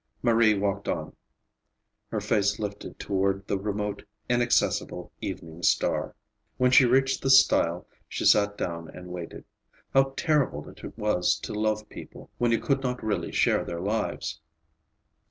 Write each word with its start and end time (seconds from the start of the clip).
Marie 0.23 0.57
walked 0.57 0.87
on, 0.87 1.15
her 2.07 2.19
face 2.19 2.57
lifted 2.57 2.97
toward 2.97 3.45
the 3.45 3.59
remote, 3.59 4.01
inaccessible 4.27 5.11
evening 5.21 5.61
star. 5.61 6.15
When 6.57 6.71
she 6.71 6.85
reached 6.87 7.21
the 7.21 7.29
stile 7.29 7.85
she 8.09 8.25
sat 8.25 8.57
down 8.57 8.89
and 8.89 9.09
waited. 9.11 9.45
How 9.93 10.15
terrible 10.17 10.67
it 10.69 10.83
was 10.97 11.35
to 11.41 11.53
love 11.53 11.87
people 11.87 12.31
when 12.39 12.51
you 12.51 12.59
could 12.59 12.81
not 12.81 13.03
really 13.03 13.31
share 13.31 13.63
their 13.63 13.79
lives! 13.79 14.41